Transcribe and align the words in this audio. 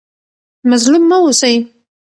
مظلوم 0.69 1.03
مه 1.09 1.17
اوسئ. 1.21 1.55